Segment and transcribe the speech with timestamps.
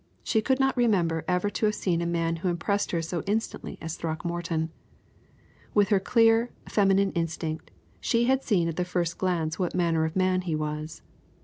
[0.23, 3.77] She could not remember ever to have seen a man who impressed her so instantly
[3.79, 4.71] as Throckmorton.
[5.75, 10.15] With her clear, feminine instinct, she had seen at the first glance what manner of
[10.15, 11.03] man he was.